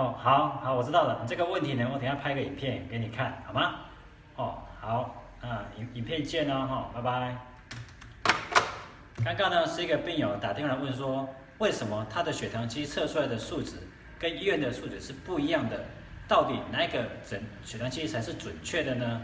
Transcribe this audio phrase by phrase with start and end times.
[0.00, 1.26] 哦，好好，我知道了。
[1.28, 3.74] 这个问题呢，我等下拍个影片给你看，好吗？
[4.34, 7.36] 哦，好，啊，影影片见哦，哈，拜拜。
[9.22, 11.28] 刚刚呢是一个病友打电话来问说，
[11.58, 13.76] 为什么他的血糖机测出来的数值
[14.18, 15.78] 跟医院的数值是不一样的？
[16.26, 19.20] 到底哪一个诊血糖机才是准确的呢？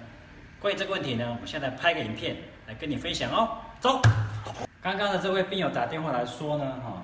[0.60, 2.36] 关于这个问题呢，我现在拍个影片
[2.66, 3.56] 来跟你分享哦。
[3.80, 4.02] 走。
[4.82, 7.02] 刚刚的这位病友打电话来说呢，哈，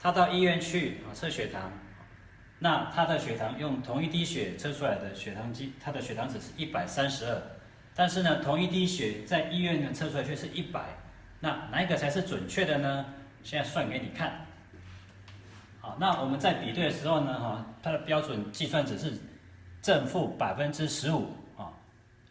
[0.00, 1.62] 他到医院去啊测血糖，
[2.58, 7.40] 那他的血糖用同一滴血测出来的血糖机，他的血糖值是一百三十二，
[7.94, 10.84] 但是呢，同一滴血在医院呢测出来却是一百。
[11.38, 13.06] 那哪一个才是准确的呢？
[13.44, 14.44] 现在算给你看。
[15.80, 19.16] 好，那我们在比对的时候呢，哈，它的标准计算值是
[19.80, 21.70] 正负百分之十五啊，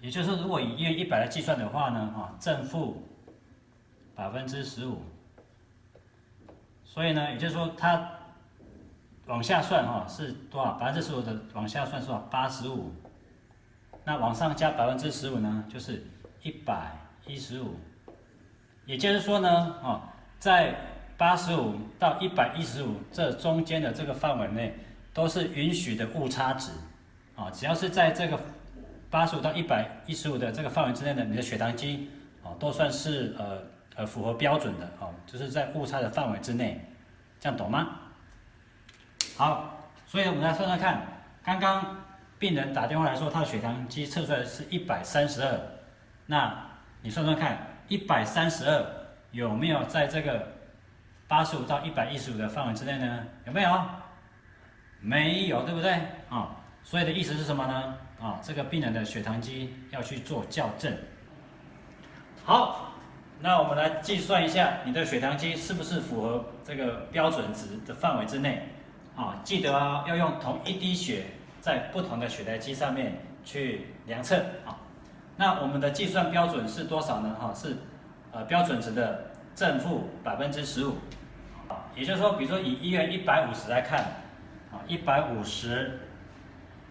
[0.01, 3.01] 也就是说，如果以医院一百来计算的话呢，哈，正负
[4.13, 5.01] 百分之十五。
[6.83, 8.11] 所以呢，也就是说，它
[9.27, 10.73] 往下算哈是多少？
[10.73, 12.21] 百分之十五的往下算是多少？
[12.31, 12.91] 八十五。
[14.03, 16.05] 那往上加百分之十五呢，就是
[16.41, 16.91] 一百
[17.25, 17.75] 一十五。
[18.85, 19.49] 也就是说呢，
[19.83, 20.01] 啊，
[20.39, 20.73] 在
[21.17, 24.73] 八十五到一百一十五这中间的这个范围内，
[25.13, 26.71] 都是允许的误差值，
[27.35, 28.39] 啊，只要是在这个
[29.09, 32.09] 八十五到一百一十五的这个范围之内的，你的血糖机，
[32.41, 33.61] 啊，都算是呃
[33.97, 36.79] 呃符合标准的，啊，就是在误差的范围之内，
[37.41, 37.89] 这样懂吗？
[39.37, 41.05] 好，所以我们来算算看，
[41.43, 41.95] 刚刚
[42.39, 45.59] 病人打电话来说，他的血糖机测出来是一百三十二，
[46.25, 46.69] 那
[47.03, 47.59] 你算算看。
[47.87, 48.85] 一百三十二
[49.31, 50.45] 有没有在这个
[51.25, 53.23] 八十五到一百一十五的范围之内呢？
[53.45, 53.81] 有没有？
[54.99, 55.93] 没有，对不对？
[56.29, 57.93] 啊，所以的意思是什么呢？
[58.19, 60.91] 啊，这个病人的血糖机要去做校正。
[62.43, 62.91] 好，
[63.39, 68.67] 那我们来计算一下你的血糖机是不是符合这个标准值的范围之内？
[69.17, 71.25] 啊，记得啊，要用同一滴血
[71.59, 74.77] 在不同的血袋机上面去量测啊。
[75.35, 77.35] 那我们的计算标准是多少呢？
[77.39, 77.75] 哈，是
[78.31, 80.97] 呃标准值的正负百分之十五，
[81.67, 84.01] 啊，也就是说，比如说以医院一百五十来看，
[84.71, 85.99] 啊，一百五十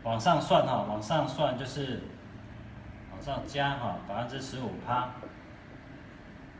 [0.03, 2.01] 往上算哈，往上算就是
[3.13, 5.11] 往上加哈百分之十五趴，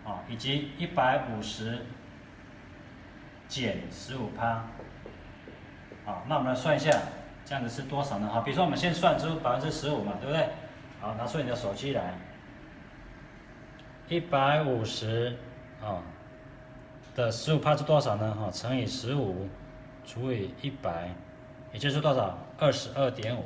[0.05, 1.87] 啊，以及一百五十
[3.49, 4.65] 减十五趴，
[6.07, 6.97] 好，那我们来算一下，
[7.45, 8.29] 这样子是多少呢？
[8.29, 10.49] 哈，比如说我们先算出百分之十五嘛，对不对？
[11.01, 12.15] 好，拿出你的手机来，
[14.09, 15.37] 一百五十
[15.83, 16.01] 啊
[17.17, 18.33] 的十五帕是多少呢？
[18.41, 19.49] 哈，乘以十五
[20.05, 21.11] 除以一百，
[21.73, 22.39] 也就是多少？
[22.59, 23.43] 二十二点五，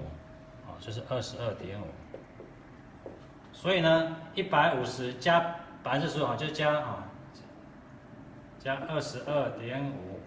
[0.66, 1.86] 啊，就是二十二点五。
[3.54, 5.40] 所以呢，一百五十加
[5.82, 7.04] 百分之十五，就加啊，
[8.58, 10.20] 加二十二点五，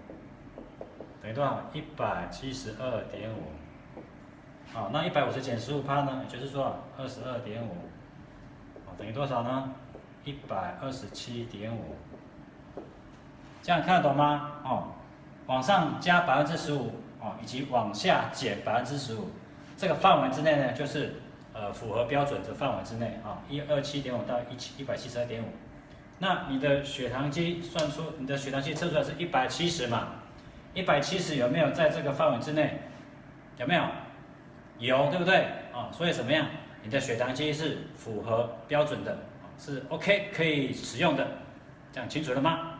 [1.24, 1.62] 等于多少？
[1.72, 3.44] 一百七十二点五。
[4.74, 6.26] 好，那一百五十减十五趴呢？
[6.26, 7.78] 也就是说二十二点五，
[8.98, 9.72] 等于多少呢？
[10.26, 11.96] 一百二十七点五，
[13.62, 14.52] 这样看得懂吗？
[14.66, 14.88] 哦，
[15.46, 16.92] 往上加百分之十五，
[17.22, 19.30] 哦，以及往下减百分之十五，
[19.78, 21.22] 这个范围之内呢，就是
[21.54, 25.46] 呃符合标准的范围之内啊，一二七点五到一七一百七十二点五。
[26.20, 30.08] 那你的血糖机算出你的血糖机测出来是一百七十嘛？
[30.74, 32.80] 一百七十有没有在这个范围之内？
[33.58, 33.84] 有没有？
[34.80, 35.90] 有对不对啊？
[35.92, 36.48] 所以怎么样？
[36.84, 39.18] 你的血糖机是符合标准的，
[39.58, 41.26] 是 OK 可以使用的，
[41.94, 42.72] 这样清楚了吗？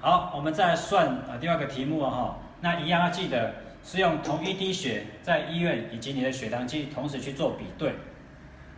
[0.00, 7.94] 好，我们再来算啊第二个题目啊哈，那一样要记得是用同一滴血在医院以及你的血糖机同时去做比对。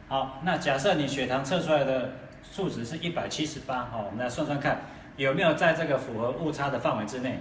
[0.09, 2.11] 好，那假设你血糖测出来的
[2.43, 4.83] 数值是一百七十八，哈，我们来算算看
[5.17, 7.39] 有没有在这个符合误差的范围之内。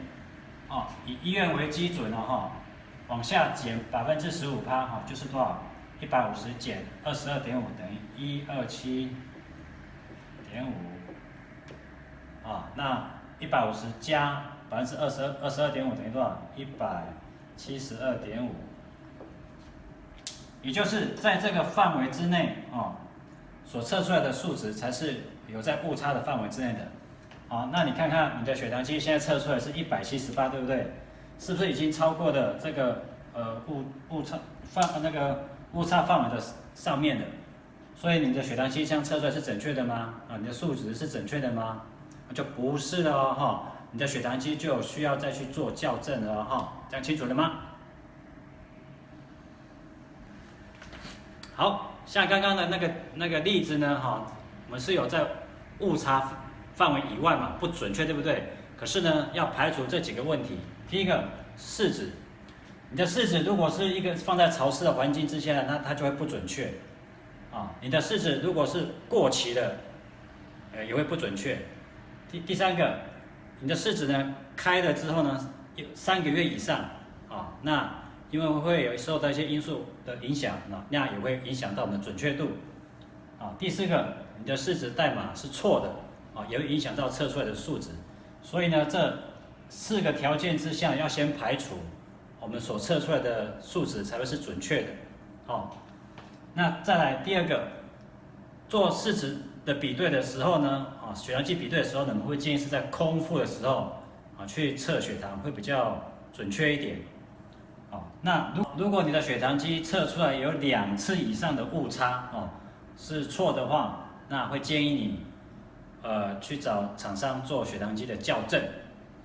[0.73, 2.51] 哦，以医院为基准了哈。
[3.09, 5.61] 往下减百分之十五趴，哈，就是多少？
[6.00, 9.16] 一百五十减二十二点五等于一二七
[10.49, 10.73] 点五，
[12.47, 13.05] 啊，那
[13.40, 16.41] 一百五十加百分之二十二二十二点五等于多少？
[16.55, 17.03] 一百
[17.55, 18.55] 七十二点五，
[20.61, 22.96] 也就是在这个范围之内，啊，
[23.66, 26.87] 所测出来的数值才是有在误差的范围之内的，
[27.53, 30.91] 好，那你看看你的血糖机现在测出来是一百七十八，对不对？
[31.38, 37.26] 是不是已经超过的这个呃误误差范那个误差范围的上面的？
[37.94, 40.16] 所以你的血糖机箱测出来是准确的吗？
[40.28, 41.84] 啊，你的数值是准确的吗？
[42.34, 47.52] 就不是了哦哈，你的血糖机就需要再去做校正了哈，这样清楚了吗？
[51.53, 54.26] 好像刚刚的那个那个例子呢哈，
[54.66, 55.23] 我们是有在
[55.82, 56.32] 误差
[56.73, 58.43] 范围以外嘛，不准确对不对？
[58.78, 60.58] 可是呢，要排除这几个问题。
[60.90, 61.23] 第一个，
[61.55, 62.09] 试纸，
[62.90, 66.73] 你的试纸如果是一个放在潮湿的环境之下，那它就会不准确。
[67.52, 69.78] 啊，你的试纸如果是过期的，
[70.73, 71.58] 呃，也会不准确。
[72.31, 72.99] 第第三个，
[73.59, 76.79] 你的试纸呢开了之后呢，有三个月以上，
[77.29, 82.49] 啊，那因为会有受到一些因素的影响，那那也会影响到我们的准确度。
[83.40, 85.93] 啊，第四个，你的试纸代码是错的，
[86.34, 87.90] 啊，也会影响到测出来的数值。
[88.41, 89.18] 所以呢，这
[89.70, 91.76] 四个条件之下要先排除。
[92.40, 94.90] 我们所测出来的数值才会是准确的，
[95.47, 95.70] 哦。
[96.53, 97.70] 那再来第二个，
[98.68, 103.94] 做试纸的比对的时候呢，啊，血糖计比对的时候呢，我们会建议是在空腹的时候，
[104.38, 106.97] 啊，去测血糖会比较准确一点，
[107.91, 108.03] 哦。
[108.22, 112.50] 那如如果你的血糖机测出来有两次以上的误差，哦，
[112.97, 115.20] 是错的话，那会建议你，
[116.03, 118.61] 呃，去找厂商做血糖机的校正，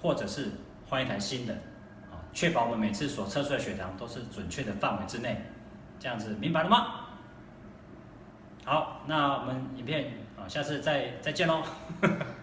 [0.00, 0.52] 或者是
[0.88, 1.52] 换一台新的。
[2.10, 5.42] 啊确保我们每次所测出的血糖都是准确的范围之内，
[5.98, 7.06] 这样子明白了吗？
[8.64, 11.62] 好，那我们影片啊，下次再再见喽。